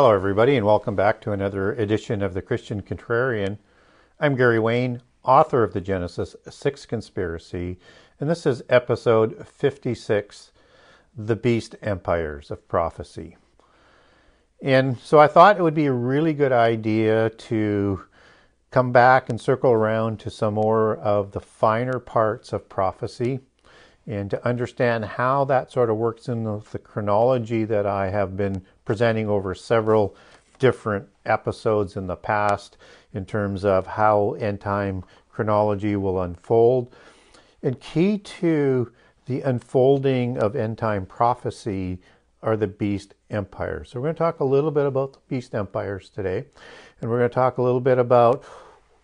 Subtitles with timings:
[0.00, 3.58] Hello, everybody, and welcome back to another edition of the Christian Contrarian.
[4.20, 7.80] I'm Gary Wayne, author of the Genesis 6 Conspiracy,
[8.20, 10.52] and this is episode 56
[11.16, 13.38] The Beast Empires of Prophecy.
[14.62, 18.04] And so I thought it would be a really good idea to
[18.70, 23.40] come back and circle around to some more of the finer parts of prophecy
[24.06, 28.64] and to understand how that sort of works in the chronology that I have been
[28.88, 30.16] presenting over several
[30.58, 32.78] different episodes in the past
[33.12, 36.90] in terms of how end time chronology will unfold.
[37.62, 38.90] And key to
[39.26, 41.98] the unfolding of end time prophecy
[42.42, 43.90] are the beast empires.
[43.90, 46.46] So we're going to talk a little bit about the beast empires today,
[47.02, 48.42] and we're going to talk a little bit about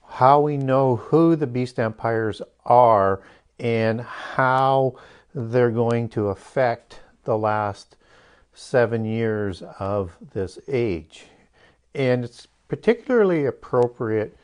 [0.08, 3.20] how we know who the beast empires are
[3.60, 4.96] and how
[5.34, 7.96] they're going to affect the last
[8.54, 11.24] seven years of this age.
[11.94, 14.36] And it's particularly appropriate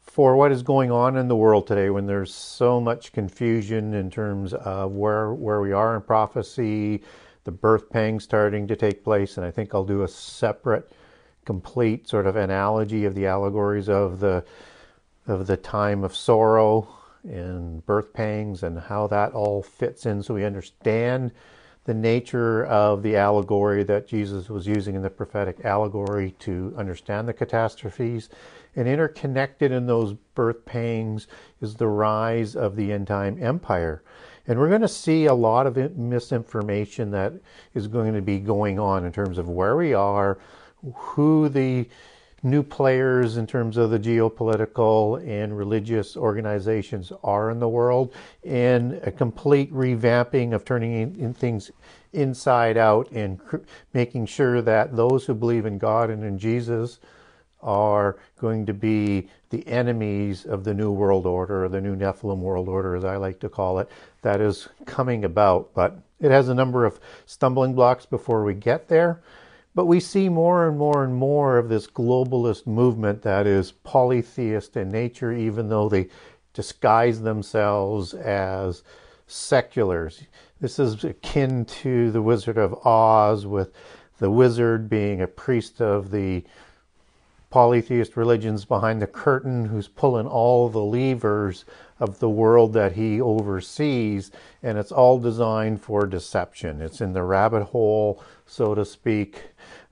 [0.00, 4.10] for what is going on in the world today when there's so much confusion in
[4.10, 7.02] terms of where where we are in prophecy,
[7.44, 10.90] the birth pangs starting to take place, and I think I'll do a separate
[11.44, 14.44] complete sort of analogy of the allegories of the
[15.26, 16.88] of the time of sorrow
[17.24, 21.32] and birth pangs and how that all fits in so we understand
[21.86, 27.28] the nature of the allegory that Jesus was using in the prophetic allegory to understand
[27.28, 28.28] the catastrophes.
[28.74, 31.28] And interconnected in those birth pangs
[31.62, 34.02] is the rise of the end time empire.
[34.48, 37.32] And we're going to see a lot of misinformation that
[37.72, 40.38] is going to be going on in terms of where we are,
[40.94, 41.88] who the
[42.46, 48.94] new players in terms of the geopolitical and religious organizations are in the world, and
[49.02, 51.70] a complete revamping of turning in, in things
[52.12, 53.56] inside out and cr-
[53.92, 57.00] making sure that those who believe in God and in Jesus
[57.62, 62.38] are going to be the enemies of the New World Order, or the New Nephilim
[62.38, 63.90] World Order, as I like to call it,
[64.22, 65.74] that is coming about.
[65.74, 69.20] But it has a number of stumbling blocks before we get there.
[69.76, 74.74] But we see more and more and more of this globalist movement that is polytheist
[74.74, 76.08] in nature, even though they
[76.54, 78.82] disguise themselves as
[79.26, 80.22] seculars.
[80.62, 83.70] This is akin to the Wizard of Oz, with
[84.18, 86.42] the wizard being a priest of the
[87.50, 91.66] polytheist religions behind the curtain who's pulling all the levers
[92.00, 94.30] of the world that he oversees,
[94.62, 96.80] and it's all designed for deception.
[96.80, 99.42] It's in the rabbit hole, so to speak,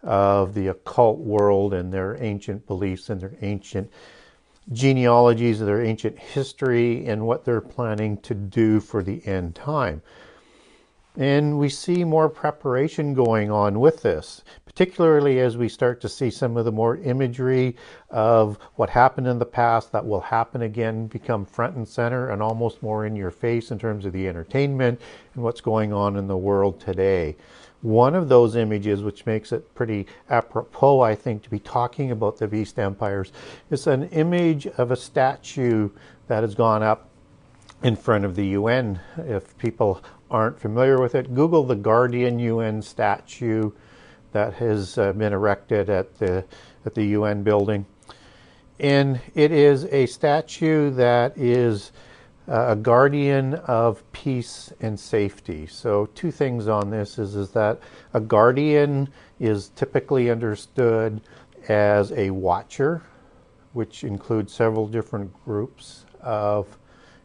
[0.04, 3.90] of the occult world and their ancient beliefs and their ancient
[4.72, 10.02] genealogies, of their ancient history, and what they're planning to do for the end time.
[11.16, 16.28] And we see more preparation going on with this, particularly as we start to see
[16.28, 17.76] some of the more imagery
[18.10, 22.42] of what happened in the past that will happen again become front and center and
[22.42, 25.00] almost more in your face in terms of the entertainment
[25.34, 27.36] and what's going on in the world today.
[27.84, 32.38] One of those images, which makes it pretty apropos, I think, to be talking about
[32.38, 33.30] the beast empires,
[33.68, 35.90] is an image of a statue
[36.26, 37.10] that has gone up
[37.82, 39.00] in front of the UN.
[39.18, 43.70] If people aren't familiar with it, Google the Guardian UN statue
[44.32, 46.46] that has uh, been erected at the
[46.86, 47.84] at the UN building,
[48.80, 51.92] and it is a statue that is
[52.48, 55.66] uh, a guardian of peace and safety.
[55.66, 57.80] So two things on this is is that
[58.12, 59.08] a guardian
[59.40, 61.20] is typically understood
[61.68, 63.02] as a watcher,
[63.72, 66.78] which includes several different groups of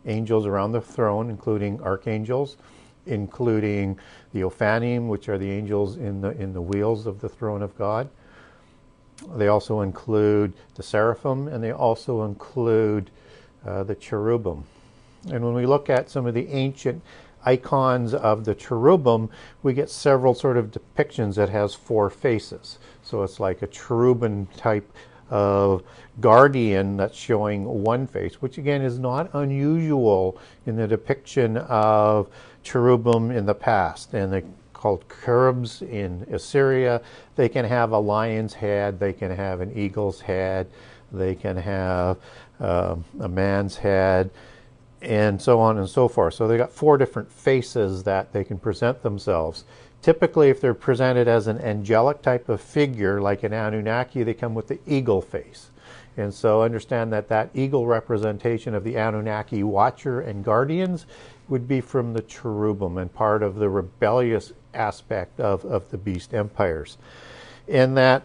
[0.05, 2.55] angels around the throne, including archangels,
[3.05, 3.99] including
[4.33, 7.77] the Ophanim, which are the angels in the in the wheels of the throne of
[7.77, 8.09] God.
[9.35, 13.11] They also include the seraphim, and they also include
[13.65, 14.63] uh, the cherubim.
[15.27, 17.01] And when we look at some of the ancient
[17.45, 19.29] icons of the cherubim,
[19.63, 22.79] we get several sort of depictions that has four faces.
[23.01, 24.91] So it's like a cherubim type
[25.29, 25.83] of
[26.19, 32.27] guardian that's showing one face, which again is not unusual in the depiction of
[32.63, 34.13] cherubim in the past.
[34.13, 34.43] And they're
[34.73, 37.01] called cherubs in Assyria.
[37.35, 40.67] They can have a lion's head, they can have an eagle's head,
[41.11, 42.17] they can have
[42.59, 44.31] uh, a man's head
[45.01, 46.33] and so on and so forth.
[46.33, 49.63] So they got four different faces that they can present themselves.
[50.01, 54.55] Typically, if they're presented as an angelic type of figure, like an Anunnaki, they come
[54.55, 55.71] with the eagle face.
[56.17, 61.05] And so understand that that eagle representation of the Anunnaki watcher and guardians
[61.47, 66.33] would be from the cherubim and part of the rebellious aspect of, of the beast
[66.33, 66.97] empires.
[67.67, 68.23] in that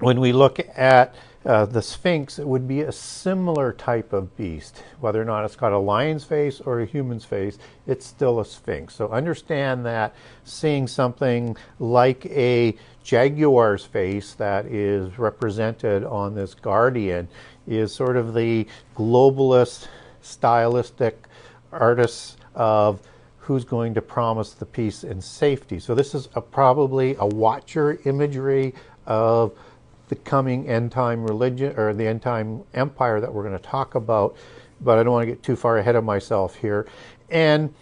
[0.00, 4.82] when we look at uh, the Sphinx, would be a similar type of beast.
[5.00, 8.44] Whether or not it's got a lion's face or a human's face, it's still a
[8.44, 8.94] Sphinx.
[8.94, 10.14] So understand that
[10.44, 17.28] seeing something like a jaguar's face that is represented on this guardian
[17.66, 19.88] is sort of the globalist,
[20.20, 21.26] stylistic
[21.72, 23.00] artists of
[23.38, 25.78] who's going to promise the peace and safety.
[25.78, 28.74] So this is a, probably a watcher imagery
[29.06, 29.58] of
[30.10, 33.94] the coming end time religion or the end time empire that we're going to talk
[33.94, 34.36] about,
[34.82, 36.86] but I don't want to get too far ahead of myself here.
[37.30, 37.72] And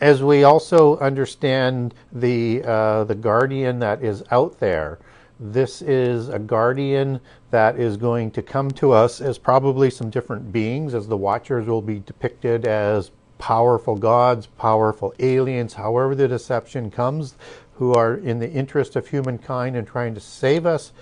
[0.00, 4.98] as we also understand the uh, the guardian that is out there,
[5.40, 7.18] this is a guardian
[7.50, 11.66] that is going to come to us as probably some different beings, as the Watchers
[11.66, 17.36] will be depicted as powerful gods, powerful aliens, however the deception comes,
[17.76, 20.92] who are in the interest of humankind and trying to save us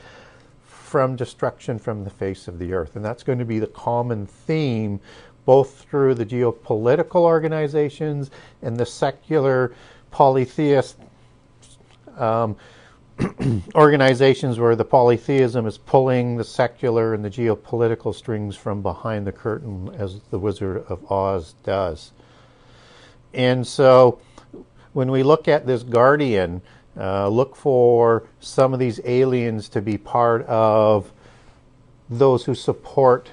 [0.65, 2.97] from destruction from the face of the earth.
[2.97, 5.01] And that's going to be the common theme
[5.45, 8.31] both through the geopolitical organizations
[8.63, 9.75] and the secular
[10.11, 10.97] polytheist
[12.17, 12.57] um,
[13.75, 19.33] organizations where the polytheism is pulling the secular and the geopolitical strings from behind the
[19.33, 22.13] curtain, as the Wizard of Oz does.
[23.33, 24.19] And so
[24.95, 26.63] when we look at this guardian,
[26.99, 31.13] uh, look for some of these aliens to be part of
[32.09, 33.31] those who support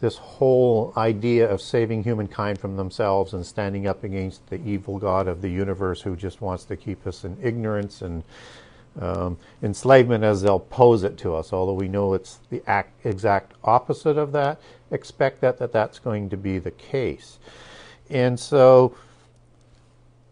[0.00, 5.26] this whole idea of saving humankind from themselves and standing up against the evil God
[5.26, 8.22] of the universe who just wants to keep us in ignorance and
[9.00, 11.52] um, enslavement as they'll pose it to us.
[11.52, 14.60] Although we know it's the act, exact opposite of that,
[14.90, 17.38] expect that, that that's going to be the case.
[18.10, 18.96] And so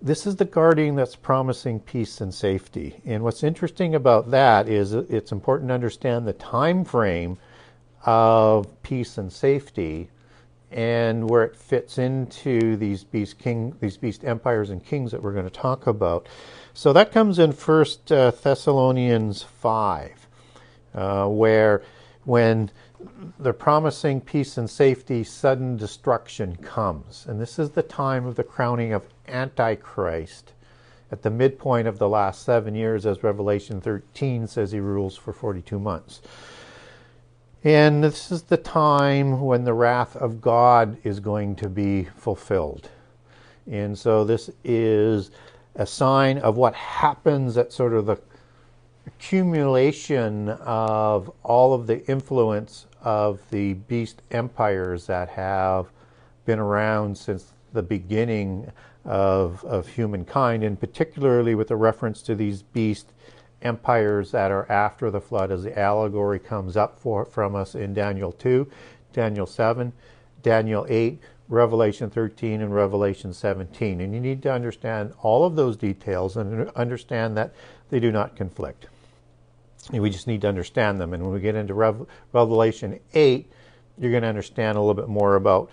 [0.06, 2.94] this is the guardian that's promising peace and safety.
[3.04, 7.38] And what's interesting about that is it's important to understand the time frame
[8.04, 10.08] of peace and safety
[10.70, 15.32] and where it fits into these beast king these beast empires and kings that we're
[15.32, 16.28] going to talk about.
[16.72, 20.28] So that comes in First uh, Thessalonians five,
[20.94, 21.82] uh, where
[22.24, 22.70] when
[23.40, 28.44] they're promising peace and safety, sudden destruction comes, and this is the time of the
[28.44, 30.52] crowning of Antichrist.
[31.11, 35.32] At the midpoint of the last seven years, as Revelation 13 says, he rules for
[35.32, 36.20] 42 months.
[37.62, 42.90] And this is the time when the wrath of God is going to be fulfilled.
[43.70, 45.31] And so this is
[45.75, 48.19] a sign of what happens at sort of the
[49.06, 55.87] accumulation of all of the influence of the beast empires that have
[56.44, 58.70] been around since the beginning
[59.06, 63.12] of, of humankind, and particularly with a reference to these beast
[63.62, 67.94] empires that are after the flood as the allegory comes up for, from us in
[67.94, 68.68] Daniel 2,
[69.12, 69.92] Daniel 7,
[70.42, 74.00] Daniel 8, Revelation 13, and Revelation 17.
[74.00, 77.54] And you need to understand all of those details and understand that
[77.88, 78.86] they do not conflict.
[79.92, 81.14] We just need to understand them.
[81.14, 83.50] And when we get into Rev- Revelation 8,
[83.98, 85.70] you're going to understand a little bit more about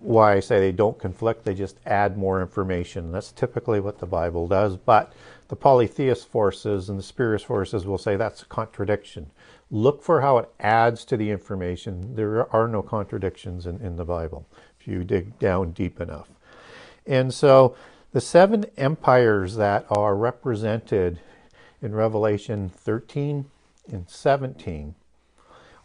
[0.00, 1.44] why I say they don't conflict.
[1.44, 3.12] They just add more information.
[3.12, 4.76] That's typically what the Bible does.
[4.76, 5.12] But
[5.48, 9.30] the polytheist forces and the spiritual forces will say that's a contradiction.
[9.70, 12.14] Look for how it adds to the information.
[12.14, 14.46] There are no contradictions in, in the Bible
[14.78, 16.28] if you dig down deep enough.
[17.06, 17.74] And so
[18.12, 21.20] the seven empires that are represented
[21.82, 23.46] in Revelation 13
[23.90, 24.94] and 17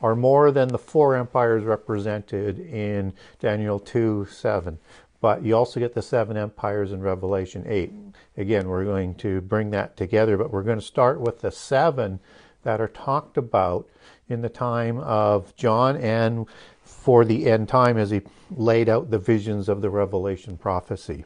[0.03, 4.77] are more than the four empires represented in Daniel 2 7.
[5.21, 7.93] But you also get the seven empires in Revelation 8.
[8.35, 12.19] Again, we're going to bring that together, but we're going to start with the seven
[12.63, 13.87] that are talked about
[14.27, 16.47] in the time of John and
[16.83, 21.23] for the end time as he laid out the visions of the Revelation prophecy.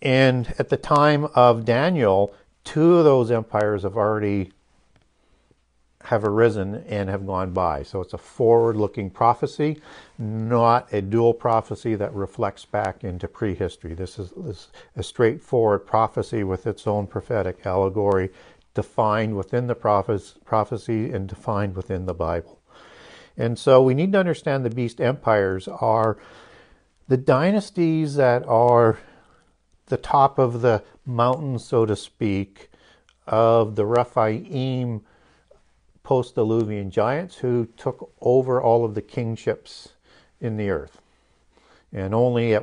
[0.00, 2.32] And at the time of Daniel,
[2.62, 4.52] two of those empires have already
[6.04, 7.82] have arisen and have gone by.
[7.82, 9.80] So it's a forward looking prophecy,
[10.18, 13.94] not a dual prophecy that reflects back into prehistory.
[13.94, 18.30] This is, this is a straightforward prophecy with its own prophetic allegory,
[18.74, 22.60] defined within the prophecy and defined within the Bible.
[23.36, 26.18] And so we need to understand the beast empires are
[27.08, 28.98] the dynasties that are
[29.86, 32.68] the top of the mountain, so to speak,
[33.26, 35.02] of the Rephaim
[36.04, 39.94] post Diluvian giants who took over all of the kingships
[40.40, 41.00] in the earth.
[41.92, 42.56] And only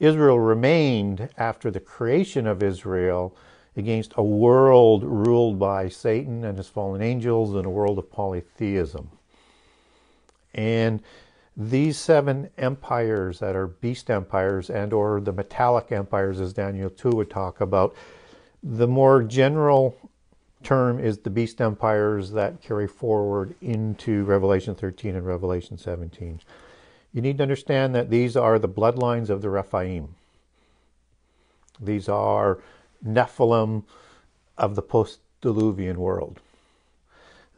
[0.00, 3.36] Israel remained after the creation of Israel
[3.76, 9.10] against a world ruled by Satan and his fallen angels and a world of polytheism.
[10.54, 11.02] And
[11.56, 17.10] these seven empires that are beast empires and or the metallic empires as Daniel 2
[17.10, 17.94] would talk about,
[18.62, 19.96] the more general
[20.62, 26.40] term is the beast empires that carry forward into Revelation 13 and Revelation 17.
[27.12, 30.14] You need to understand that these are the bloodlines of the Rephaim.
[31.80, 32.58] These are
[33.04, 33.84] Nephilim
[34.58, 36.40] of the post diluvian world.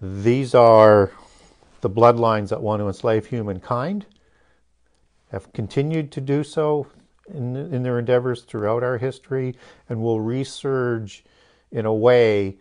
[0.00, 1.10] These are
[1.80, 4.06] the bloodlines that want to enslave humankind,
[5.30, 6.86] have continued to do so
[7.32, 9.56] in, in their endeavors throughout our history,
[9.88, 11.22] and will resurge
[11.70, 12.56] in a way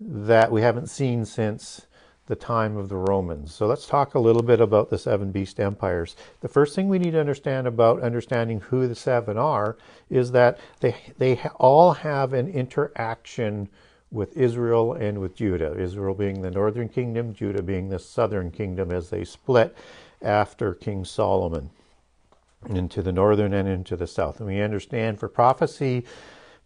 [0.00, 1.86] that we haven't seen since
[2.26, 3.54] the time of the Romans.
[3.54, 6.14] So let's talk a little bit about the seven beast empires.
[6.40, 9.76] The first thing we need to understand about understanding who the seven are
[10.10, 13.68] is that they they all have an interaction
[14.10, 15.74] with Israel and with Judah.
[15.78, 19.76] Israel being the northern kingdom, Judah being the southern kingdom as they split
[20.20, 21.70] after King Solomon
[22.68, 24.38] into the northern and into the south.
[24.38, 26.04] And we understand for prophecy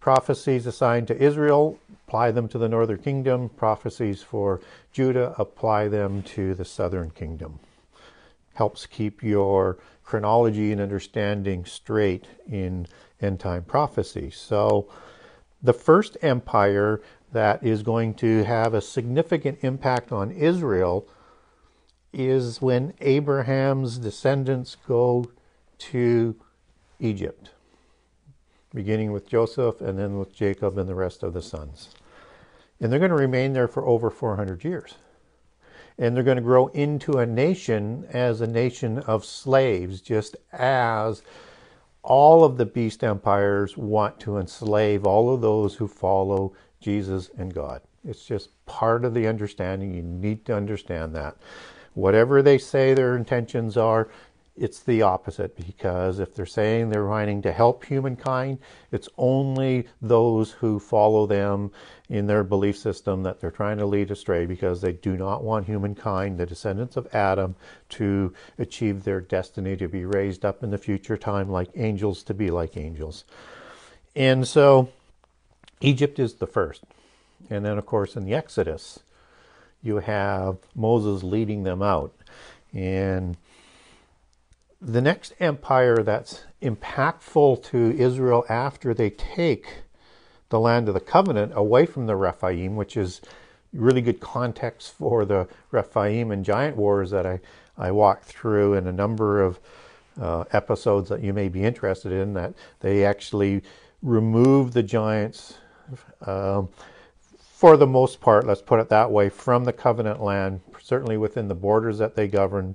[0.02, 1.78] prophecies assigned to Israel,
[2.12, 3.48] apply them to the northern kingdom.
[3.48, 4.60] Prophecies for
[4.92, 7.58] Judah, apply them to the southern kingdom.
[8.52, 12.86] Helps keep your chronology and understanding straight in
[13.22, 14.30] end time prophecy.
[14.30, 14.92] So,
[15.62, 17.00] the first empire
[17.32, 21.08] that is going to have a significant impact on Israel
[22.12, 25.30] is when Abraham's descendants go
[25.78, 26.36] to
[27.00, 27.52] Egypt
[28.74, 31.90] beginning with Joseph and then with Jacob and the rest of the sons.
[32.82, 34.96] And they're going to remain there for over 400 years.
[35.98, 41.22] And they're going to grow into a nation as a nation of slaves, just as
[42.02, 47.54] all of the beast empires want to enslave all of those who follow Jesus and
[47.54, 47.82] God.
[48.04, 49.94] It's just part of the understanding.
[49.94, 51.36] You need to understand that.
[51.94, 54.08] Whatever they say their intentions are,
[54.54, 58.58] it's the opposite because if they're saying they're wanting to help humankind,
[58.90, 61.70] it's only those who follow them
[62.10, 65.64] in their belief system that they're trying to lead astray because they do not want
[65.64, 67.56] humankind, the descendants of Adam,
[67.88, 72.34] to achieve their destiny to be raised up in the future time like angels, to
[72.34, 73.24] be like angels.
[74.14, 74.90] And so
[75.80, 76.84] Egypt is the first.
[77.48, 79.00] And then, of course, in the Exodus,
[79.82, 82.14] you have Moses leading them out.
[82.74, 83.36] And
[84.84, 89.82] the next empire that's impactful to Israel after they take
[90.48, 93.20] the land of the covenant away from the Rephaim, which is
[93.72, 97.40] really good context for the Rephaim and giant wars that I,
[97.78, 99.60] I walked through in a number of
[100.20, 103.62] uh, episodes that you may be interested in, that they actually
[104.02, 105.54] remove the giants.
[106.26, 106.68] Um,
[107.38, 111.46] for the most part, let's put it that way, from the covenant land, certainly within
[111.46, 112.74] the borders that they govern,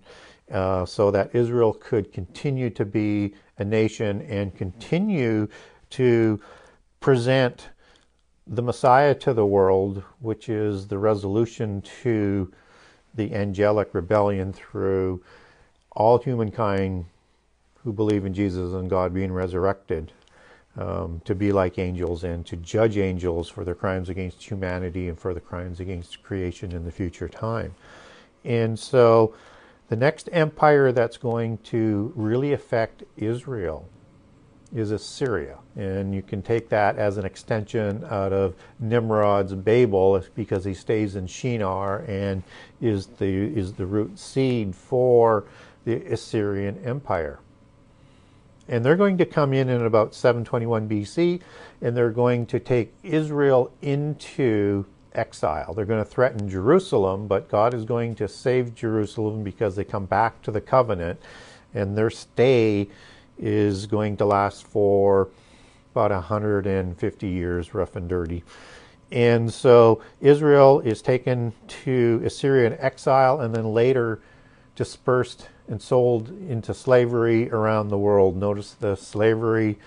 [0.51, 5.48] uh, so that Israel could continue to be a nation and continue
[5.89, 6.39] to
[7.00, 7.70] present
[8.46, 12.51] the Messiah to the world, which is the resolution to
[13.13, 15.22] the angelic rebellion through
[15.92, 17.06] all humankind
[17.84, 20.12] who believe in Jesus and God being resurrected.
[20.77, 25.18] Um, to be like angels and to judge angels for their crimes against humanity and
[25.18, 27.74] for the crimes against creation in the future time.
[28.46, 29.34] And so
[29.89, 33.88] the next empire that's going to really affect Israel
[34.75, 35.58] is Assyria.
[35.75, 41.15] And you can take that as an extension out of Nimrod's Babel because he stays
[41.15, 42.44] in Shinar and
[42.82, 45.46] is the, is the root seed for
[45.86, 47.39] the Assyrian Empire.
[48.67, 51.39] And they're going to come in in about 721 BC
[51.82, 54.86] and they're going to take Israel into
[55.17, 55.74] exile.
[55.74, 60.05] They're going to threaten Jerusalem, but God is going to save Jerusalem because they come
[60.05, 61.19] back to the covenant,
[61.74, 62.88] and their stay
[63.38, 65.29] is going to last for
[65.91, 68.43] about 150 years, rough and dirty.
[69.12, 71.53] And so Israel is taken
[71.86, 74.19] to Assyrian exile and then later
[74.75, 78.38] dispersed and sold into slavery around the world.
[78.38, 79.77] Notice the slavery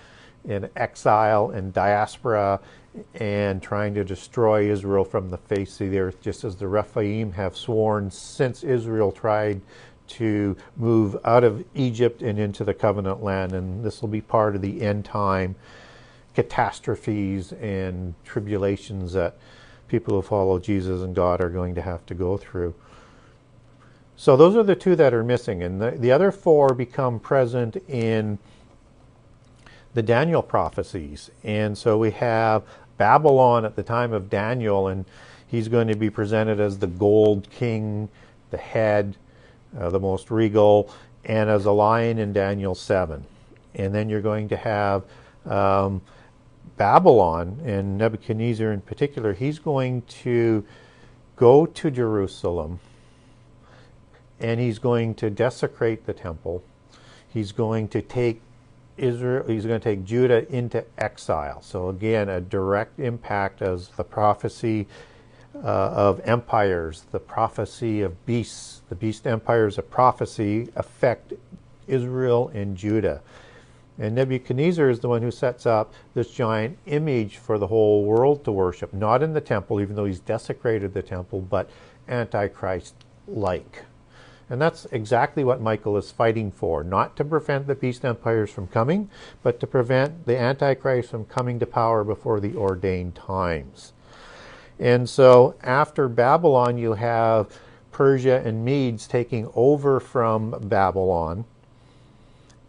[0.45, 2.59] in exile and diaspora
[3.15, 7.31] and trying to destroy Israel from the face of the earth, just as the Rephaim
[7.33, 9.61] have sworn since Israel tried
[10.07, 13.53] to move out of Egypt and into the covenant land.
[13.53, 15.55] And this will be part of the end time
[16.33, 19.35] catastrophes and tribulations that
[19.87, 22.73] people who follow Jesus and God are going to have to go through.
[24.15, 27.75] So those are the two that are missing, and the, the other four become present
[27.89, 28.37] in
[29.93, 31.29] the Daniel prophecies.
[31.43, 32.63] And so we have
[32.97, 35.05] Babylon at the time of Daniel, and
[35.47, 38.09] he's going to be presented as the gold king,
[38.51, 39.17] the head,
[39.77, 40.89] uh, the most regal,
[41.25, 43.25] and as a lion in Daniel 7.
[43.75, 45.03] And then you're going to have
[45.45, 46.01] um,
[46.77, 50.65] Babylon, and Nebuchadnezzar in particular, he's going to
[51.35, 52.79] go to Jerusalem
[54.39, 56.63] and he's going to desecrate the temple.
[57.31, 58.41] He's going to take
[58.97, 61.61] Israel, he's going to take Judah into exile.
[61.61, 64.87] So, again, a direct impact as the prophecy
[65.55, 71.33] uh, of empires, the prophecy of beasts, the beast empires of prophecy affect
[71.87, 73.21] Israel and Judah.
[73.99, 78.43] And Nebuchadnezzar is the one who sets up this giant image for the whole world
[78.45, 81.69] to worship, not in the temple, even though he's desecrated the temple, but
[82.07, 82.95] Antichrist
[83.27, 83.83] like.
[84.51, 88.67] And that's exactly what Michael is fighting for not to prevent the beast empires from
[88.67, 89.09] coming,
[89.41, 93.93] but to prevent the Antichrist from coming to power before the ordained times.
[94.77, 97.57] And so after Babylon, you have
[97.93, 101.45] Persia and Medes taking over from Babylon,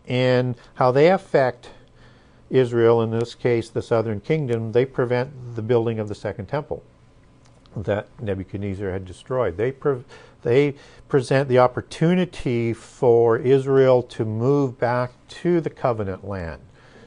[0.07, 1.71] and how they affect
[2.49, 6.85] Israel, in this case the southern kingdom, they prevent the building of the second temple
[7.75, 9.57] that Nebuchadnezzar had destroyed.
[9.57, 10.05] They, pre-
[10.43, 10.75] they
[11.09, 16.63] present the opportunity for Israel to move back to the covenant land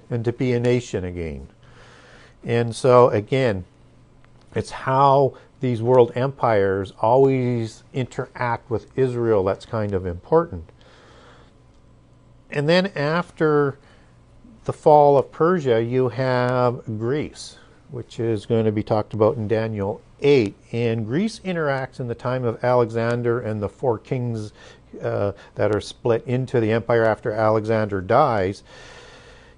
[0.10, 1.48] and to be a nation again.
[2.44, 3.66] And so, again,
[4.54, 10.72] it's how these world empires always interact with Israel that's kind of important.
[12.52, 13.78] And then after
[14.66, 17.58] the fall of Persia, you have Greece,
[17.90, 20.56] which is going to be talked about in Daniel 8.
[20.72, 24.54] And Greece interacts in the time of Alexander and the four kings
[25.02, 28.64] uh, that are split into the empire after Alexander dies.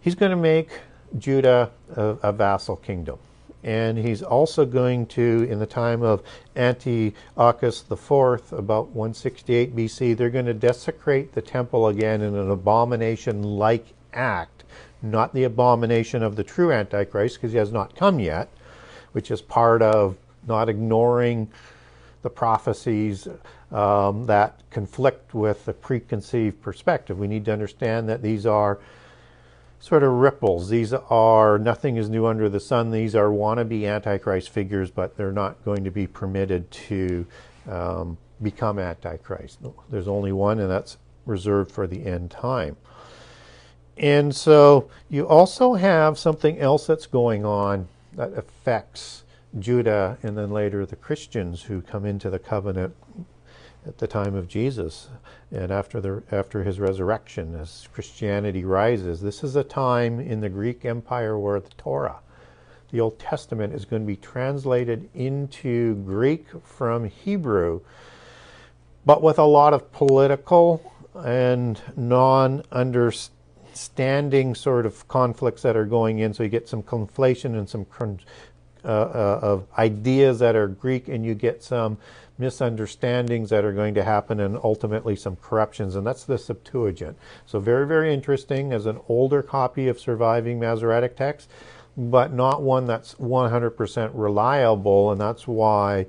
[0.02, 0.70] He's going to make
[1.18, 3.20] Judah a, a vassal kingdom.
[3.64, 6.24] And he's also going to, in the time of
[6.56, 13.44] Antiochus IV, about 168 BC, they're going to desecrate the temple again in an abomination
[13.44, 14.64] like act,
[15.02, 18.50] not the abomination of the true Antichrist, because he has not come yet,
[19.12, 20.16] which is part of
[20.48, 21.50] not ignoring
[22.24, 23.28] the prophecies
[23.72, 27.20] um, that conflict with the preconceived perspective.
[27.20, 28.80] We need to understand that these are
[29.80, 30.70] sort of ripples.
[30.70, 32.92] These are nothing is new under the sun.
[32.92, 37.26] These are wannabe Antichrist figures, but they're not going to be permitted to
[37.70, 39.60] um, become Antichrist.
[39.90, 42.78] There's only one, and that's reserved for the end time.
[43.98, 49.24] And so you also have something else that's going on that affects
[49.62, 52.96] Judah and then later the Christians who come into the covenant
[53.86, 55.10] at the time of Jesus
[55.52, 59.22] and after the after his resurrection as Christianity rises.
[59.22, 62.20] This is a time in the Greek empire where the Torah
[62.92, 67.82] the Old Testament is going to be translated into Greek from Hebrew
[69.08, 76.20] but with a lot of political and non understanding sort of conflicts that are going
[76.20, 76.34] in.
[76.34, 77.86] So you get some conflation and some
[78.88, 81.98] uh, uh, of ideas that are Greek, and you get some
[82.38, 85.96] misunderstandings that are going to happen, and ultimately some corruptions.
[85.96, 87.18] And that's the Septuagint.
[87.46, 91.50] So very, very interesting as an older copy of surviving Masoretic text,
[91.98, 96.06] but not one that's 100% reliable, and that's why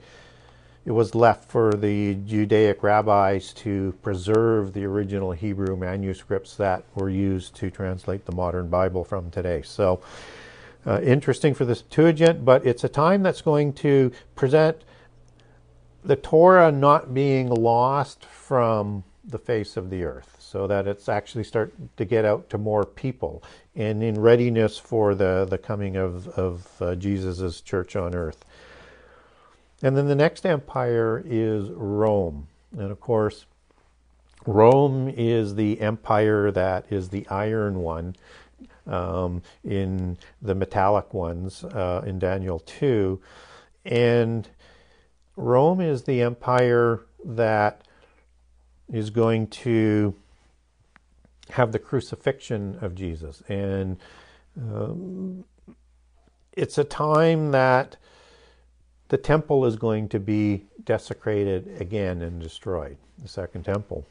[0.89, 7.11] it was left for the Judaic rabbis to preserve the original Hebrew manuscripts that were
[7.11, 9.61] used to translate the modern Bible from today.
[9.63, 10.01] So
[10.89, 14.79] uh, interesting for the Septuagint, but it's a time that's going to present
[16.03, 21.45] the Torah not being lost from the face of the earth, so that it's actually
[21.45, 23.43] start to get out to more people
[23.77, 28.47] and in readiness for the, the coming of, of uh, Jesus' church on earth.
[29.83, 32.49] And then the next empire is Rome.
[32.73, 33.45] And of course,
[34.47, 38.17] Rome is the empire that is the iron one
[38.89, 43.21] um, in the metallic ones uh, in Daniel 2.
[43.85, 44.49] And
[45.37, 47.83] Rome is the empire that
[48.93, 50.15] is going to
[51.51, 53.43] have the crucifixion of Jesus.
[53.49, 53.99] And
[54.57, 55.45] um,
[56.53, 57.97] it's a time that
[59.09, 64.05] the temple is going to be desecrated again and destroyed, the second temple.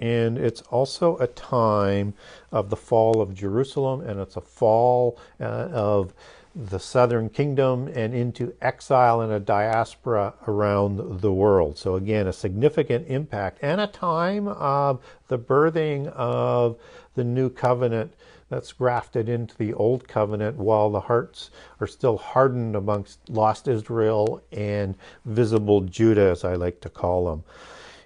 [0.00, 2.14] And it's also a time
[2.50, 6.14] of the fall of Jerusalem, and it's a fall uh, of
[6.54, 11.78] the southern kingdom and into exile and a diaspora around the world.
[11.78, 16.76] So, again, a significant impact and a time of the birthing of
[17.14, 18.14] the new covenant
[18.48, 24.42] that's grafted into the old covenant while the hearts are still hardened amongst lost Israel
[24.50, 27.44] and visible Judah, as I like to call them.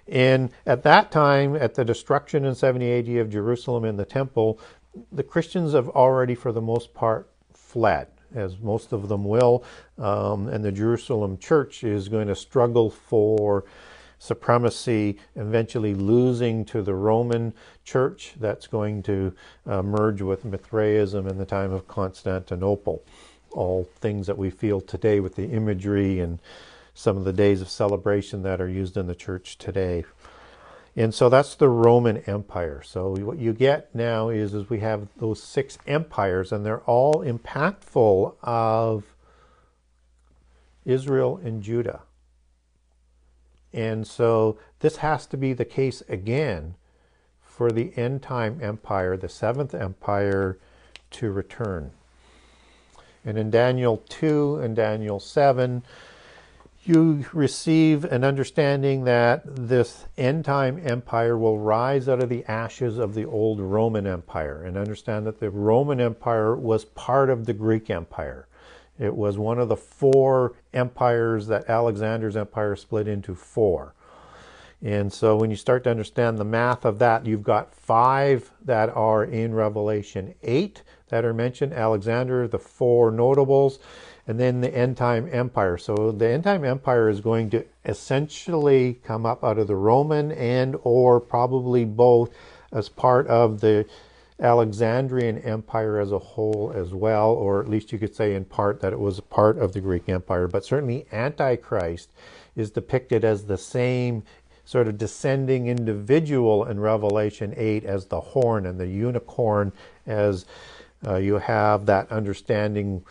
[0.07, 4.59] And at that time, at the destruction in 70 AD of Jerusalem and the temple,
[5.11, 9.63] the Christians have already, for the most part, fled, as most of them will.
[9.97, 13.65] Um, and the Jerusalem church is going to struggle for
[14.19, 19.33] supremacy, eventually losing to the Roman church that's going to
[19.65, 23.03] uh, merge with Mithraism in the time of Constantinople.
[23.51, 26.39] All things that we feel today with the imagery and
[26.95, 30.05] some of the days of celebration that are used in the church today.
[30.95, 32.81] And so that's the Roman Empire.
[32.83, 37.15] So what you get now is, is we have those six empires, and they're all
[37.15, 39.03] impactful of
[40.85, 42.03] Israel and Judah.
[43.73, 46.75] And so this has to be the case again
[47.41, 50.57] for the end time empire, the seventh empire,
[51.11, 51.91] to return.
[53.25, 55.83] And in Daniel 2 and Daniel 7,
[56.87, 62.99] you receive an understanding that this end time empire will rise out of the ashes
[62.99, 67.53] of the old Roman Empire, and understand that the Roman Empire was part of the
[67.53, 68.47] Greek Empire.
[68.99, 73.95] It was one of the four empires that Alexander's empire split into four.
[74.81, 78.89] And so when you start to understand the math of that, you've got five that
[78.89, 83.79] are in Revelation 8 that are mentioned Alexander, the four notables,
[84.27, 85.77] and then the end time empire.
[85.77, 90.31] So the end time empire is going to essentially come up out of the Roman
[90.31, 92.31] and or probably both
[92.71, 93.85] as part of the
[94.39, 98.81] Alexandrian Empire as a whole as well, or at least you could say in part
[98.81, 100.47] that it was part of the Greek Empire.
[100.47, 102.09] But certainly, Antichrist
[102.55, 104.23] is depicted as the same
[104.65, 109.71] sort of descending individual in Revelation 8 as the horn and the unicorn,
[110.05, 110.45] as
[111.07, 113.05] uh, you have that understanding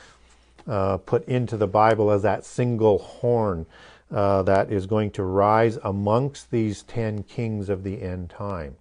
[0.66, 3.66] uh, put into the Bible as that single horn
[4.10, 8.76] uh, that is going to rise amongst these ten kings of the end time.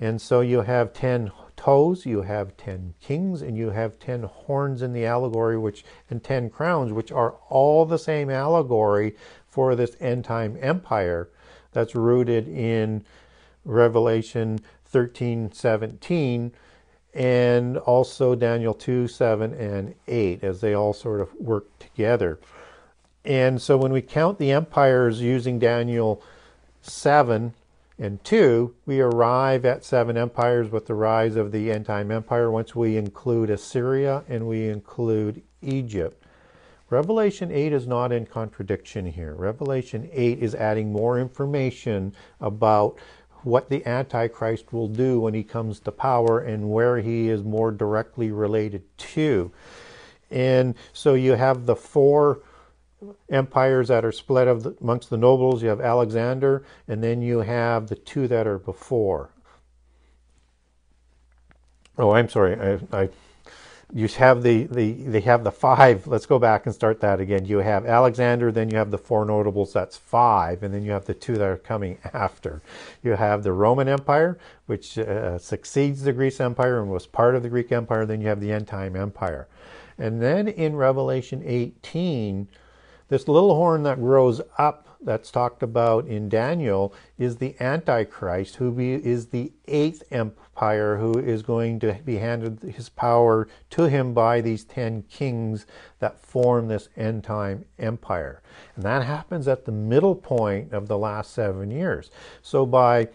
[0.00, 4.80] And so you have 10 toes, you have 10 kings, and you have 10 horns
[4.80, 9.96] in the allegory, which and 10 crowns, which are all the same allegory for this
[9.98, 11.28] end time empire
[11.72, 13.04] that's rooted in
[13.64, 16.52] Revelation 13 17
[17.18, 22.38] and also Daniel 2 7 and 8 as they all sort of work together.
[23.24, 26.22] And so when we count the empires using Daniel
[26.80, 27.52] 7
[27.98, 32.52] and 2, we arrive at seven empires with the rise of the end time empire
[32.52, 36.24] once we include Assyria and we include Egypt.
[36.88, 39.34] Revelation 8 is not in contradiction here.
[39.34, 42.96] Revelation 8 is adding more information about
[43.48, 47.72] what the Antichrist will do when he comes to power and where he is more
[47.72, 49.50] directly related to.
[50.30, 52.42] And so you have the four
[53.30, 55.62] empires that are split of the, amongst the nobles.
[55.62, 59.30] You have Alexander, and then you have the two that are before.
[61.96, 62.54] Oh, I'm sorry.
[62.92, 63.08] I, I
[63.94, 66.06] you have the, the they have the five.
[66.06, 67.46] Let's go back and start that again.
[67.46, 69.72] You have Alexander, then you have the four notables.
[69.72, 72.62] That's five, and then you have the two that are coming after.
[73.02, 77.42] You have the Roman Empire, which uh, succeeds the Greek Empire and was part of
[77.42, 78.04] the Greek Empire.
[78.04, 79.48] Then you have the end time empire,
[79.98, 82.48] and then in Revelation 18
[83.08, 88.72] this little horn that grows up, that's talked about in Daniel, is the Antichrist, who
[88.72, 94.12] be, is the eighth empire, who is going to be handed his power to him
[94.12, 95.66] by these ten kings
[96.00, 98.42] that form this end time empire.
[98.74, 102.10] And that happens at the middle point of the last seven years.
[102.42, 103.08] So by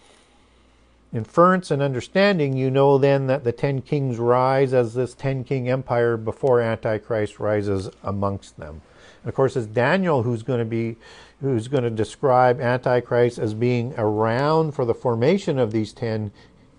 [1.14, 5.70] inference and understanding, you know then that the ten kings rise as this ten king
[5.70, 8.82] empire before Antichrist rises amongst them.
[9.26, 10.98] Of course, it's Daniel who's going to be
[11.42, 16.32] who's going to describe Antichrist as being around for the formation of these ten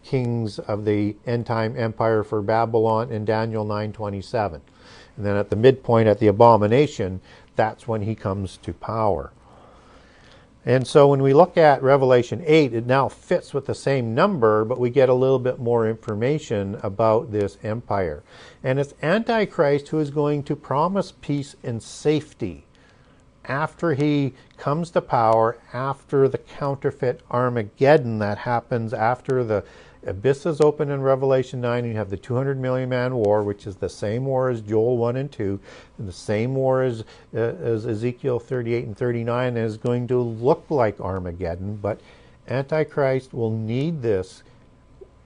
[0.03, 4.61] kings of the end time empire for Babylon in Daniel 9:27.
[5.17, 7.21] And then at the midpoint at the abomination,
[7.57, 9.33] that's when he comes to power.
[10.66, 14.64] And so when we look at Revelation 8, it now fits with the same number,
[14.64, 18.22] but we get a little bit more information about this empire.
[18.62, 22.64] And it's Antichrist who is going to promise peace and safety
[23.46, 29.64] after he comes to power, after the counterfeit Armageddon that happens after the
[30.07, 33.77] abysses open in Revelation 9, and you have the 200 million man war, which is
[33.77, 35.61] the same war as Joel 1 and 2,
[35.99, 40.64] and the same war as, uh, as Ezekiel 38 and 39, is going to look
[40.69, 42.01] like Armageddon, but
[42.49, 44.43] Antichrist will need this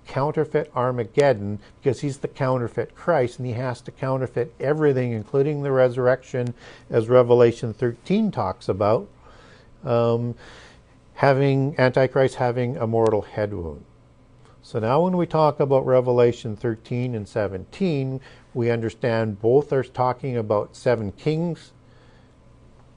[0.07, 5.71] counterfeit Armageddon because he's the counterfeit Christ and he has to counterfeit everything, including the
[5.71, 6.55] resurrection,
[6.91, 9.07] as Revelation 13 talks about.
[9.85, 10.35] Um,
[11.15, 13.85] having Antichrist having a mortal head wound.
[14.69, 18.21] So now, when we talk about Revelation 13 and 17,
[18.53, 21.73] we understand both are talking about seven kings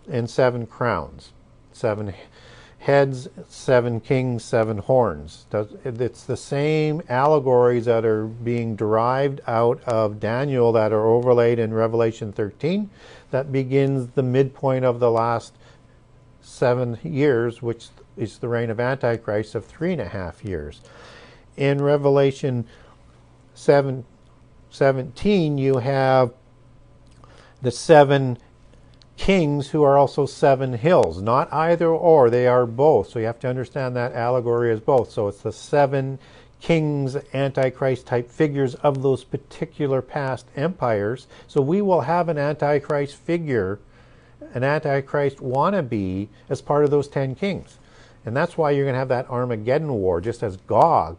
[0.10, 1.32] and seven crowns,
[1.72, 2.14] seven
[2.80, 5.46] heads, seven kings, seven horns.
[5.86, 11.74] It's the same allegories that are being derived out of Daniel that are overlaid in
[11.74, 12.90] Revelation 13
[13.30, 15.54] that begins the midpoint of the last
[16.42, 20.82] seven years, which is the reign of Antichrist of three and a half years.
[21.58, 22.66] In Revelation
[23.54, 24.06] 7,
[24.70, 26.34] 17, you have
[27.62, 28.38] the seven
[29.18, 33.10] kings who are also seven hills, not either or, they are both.
[33.10, 35.12] So you have to understand that allegory as both.
[35.12, 36.18] So it's the seven
[36.60, 41.28] kings, antichrist type figures of those particular past empires.
[41.48, 43.80] So we will have an antichrist figure,
[44.54, 47.78] an antichrist wannabe, as part of those ten kings.
[48.26, 51.18] And that's why you're going to have that Armageddon war, just as Gog,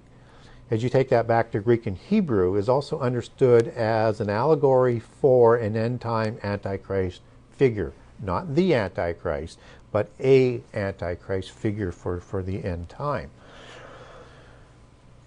[0.72, 4.98] as you take that back to Greek and Hebrew, is also understood as an allegory
[4.98, 7.92] for an end time Antichrist figure.
[8.22, 9.58] Not the Antichrist,
[9.92, 13.28] but a Antichrist figure for, for the end time.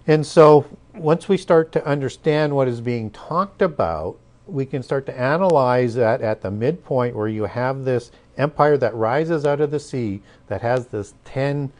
[0.08, 4.16] And so once we start to understand what is being talked about,
[4.48, 8.96] we can start to analyze that at the midpoint where you have this empire that
[8.96, 11.70] rises out of the sea that has this ten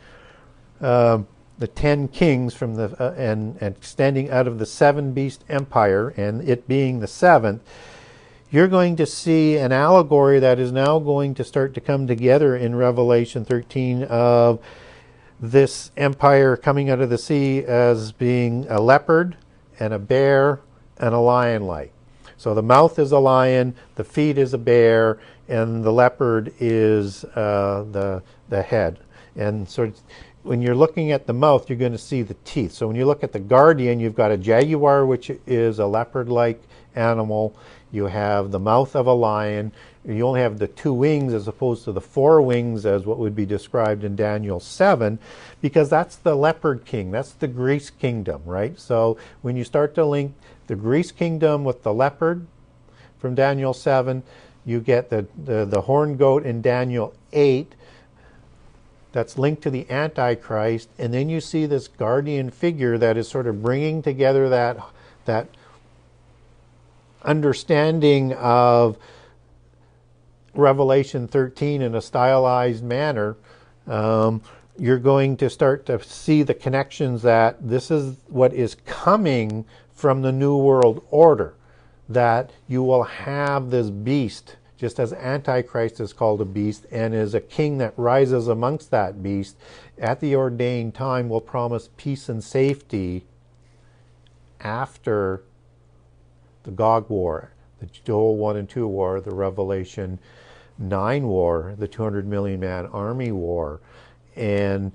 [0.81, 1.19] uh,
[1.59, 6.13] the ten kings from the uh, and, and extending out of the seven beast empire
[6.17, 7.63] and it being the seventh
[8.51, 12.57] you're going to see an allegory that is now going to start to come together
[12.57, 14.61] in revelation 13 of
[15.41, 19.37] this empire coming out of the sea as being a leopard
[19.79, 20.61] and a bear
[20.99, 21.93] and a lion like
[22.37, 27.25] so the mouth is a lion the feet is a bear and the leopard is
[27.25, 28.99] uh, the the head.
[29.35, 29.93] And so
[30.47, 32.73] when you're looking at the mouth, you're going to see the teeth.
[32.73, 36.63] So when you look at the guardian, you've got a jaguar, which is a leopard-like
[36.95, 37.57] animal.
[37.91, 39.73] You have the mouth of a lion.
[40.05, 43.35] You only have the two wings as opposed to the four wings as what would
[43.35, 45.19] be described in Daniel 7,
[45.61, 47.11] because that's the leopard king.
[47.11, 48.79] That's the Greece kingdom, right?
[48.79, 50.33] So when you start to link
[50.69, 52.47] the Greece kingdom with the leopard
[53.19, 54.23] from Daniel 7,
[54.65, 57.75] you get the, the, the horn goat in Daniel 8
[59.17, 63.47] that's linked to the Antichrist, and then you see this guardian figure that is sort
[63.47, 64.77] of bringing together that,
[65.25, 65.49] that
[67.23, 68.99] understanding of
[70.53, 73.39] Revelation 13 in a stylized manner.
[73.87, 74.43] Um,
[74.79, 80.21] you're going to start to see the connections that this is what is coming from
[80.21, 81.55] the New World Order
[82.07, 87.35] that you will have this beast, just as Antichrist is called a beast, and is
[87.35, 89.57] a king that rises amongst that beast,
[89.99, 93.25] at the ordained time will promise peace and safety
[94.61, 95.43] after
[96.65, 100.19] the Gog War, the Joel 1 and 2 War, the Revelation
[100.79, 103.81] 9 War, the 200 million man army war.
[104.35, 104.93] And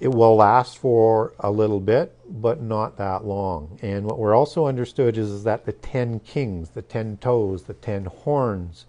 [0.00, 3.78] it will last for a little bit, but not that long.
[3.82, 7.74] And what we're also understood is, is that the ten kings, the ten toes, the
[7.74, 8.86] ten horns,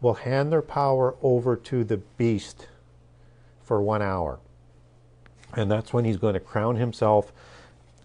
[0.00, 2.66] will hand their power over to the beast
[3.62, 4.40] for one hour.
[5.54, 7.32] And that's when he's going to crown himself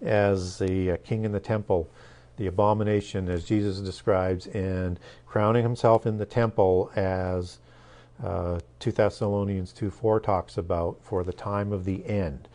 [0.02, 1.90] as the uh, king in the temple,
[2.38, 7.60] the abomination, as Jesus describes, and crowning himself in the temple as
[8.24, 12.48] uh, 2 Thessalonians 2 4 talks about for the time of the end.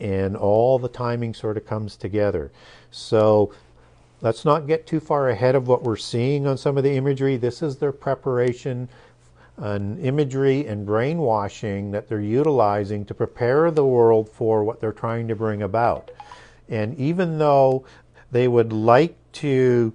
[0.00, 2.50] And all the timing sort of comes together.
[2.90, 3.52] So
[4.20, 7.36] let's not get too far ahead of what we're seeing on some of the imagery.
[7.36, 8.88] This is their preparation
[9.56, 15.28] an imagery and brainwashing that they're utilizing to prepare the world for what they're trying
[15.28, 16.10] to bring about.
[16.68, 17.84] And even though
[18.32, 19.92] they would like to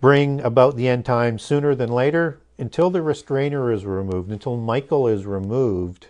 [0.00, 5.08] bring about the end time sooner than later, until the restrainer is removed, until Michael
[5.08, 6.08] is removed,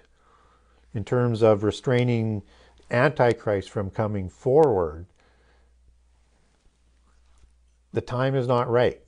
[0.95, 2.43] in terms of restraining
[2.91, 5.07] Antichrist from coming forward,
[7.93, 9.01] the time is not right.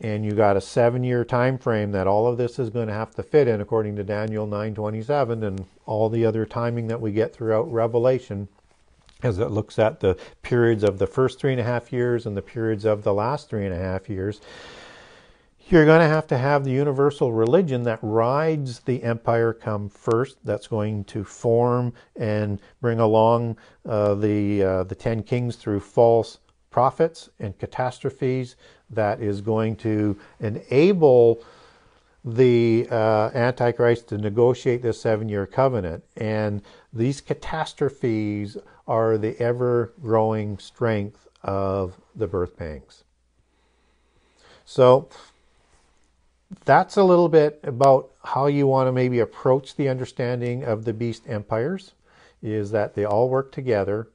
[0.00, 2.94] And you got a seven year time frame that all of this is going to
[2.94, 7.12] have to fit in according to Daniel 927 and all the other timing that we
[7.12, 8.48] get throughout Revelation
[9.22, 12.36] as it looks at the periods of the first three and a half years and
[12.36, 14.40] the periods of the last three and a half years,
[15.68, 20.36] you're going to have to have the universal religion that rides the empire come first.
[20.44, 23.56] That's going to form and bring along
[23.88, 26.38] uh, the uh, the ten kings through false
[26.70, 28.56] prophets and catastrophes.
[28.90, 31.42] That is going to enable
[32.24, 36.04] the uh, Antichrist to negotiate this seven-year covenant.
[36.16, 43.04] And these catastrophes are the ever-growing strength of the birth pangs.
[44.64, 45.08] So
[46.64, 50.92] that's a little bit about how you want to maybe approach the understanding of the
[50.92, 51.92] beast empires
[52.42, 54.08] is that they all work together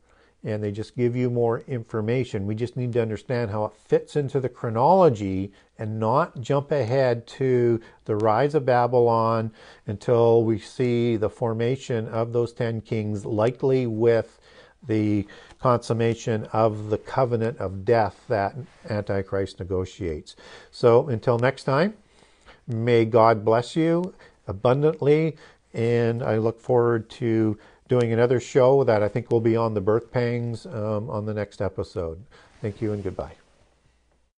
[0.43, 2.45] and they just give you more information.
[2.45, 7.27] We just need to understand how it fits into the chronology and not jump ahead
[7.27, 9.51] to the rise of Babylon
[9.87, 14.39] until we see the formation of those 10 kings, likely with
[14.87, 15.27] the
[15.59, 18.55] consummation of the covenant of death that
[18.89, 20.35] Antichrist negotiates.
[20.71, 21.95] So until next time.
[22.67, 24.13] May God bless you
[24.47, 25.37] abundantly.
[25.73, 29.81] And I look forward to doing another show that I think will be on the
[29.81, 32.23] birth pangs um, on the next episode.
[32.61, 33.46] Thank you and goodbye.